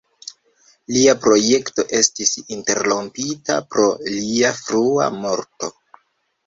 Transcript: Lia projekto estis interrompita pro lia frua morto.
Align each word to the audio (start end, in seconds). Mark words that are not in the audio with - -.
Lia 0.95 1.13
projekto 1.25 1.85
estis 1.99 2.33
interrompita 2.57 3.59
pro 3.75 3.87
lia 4.19 4.57
frua 4.65 5.13
morto. 5.23 5.73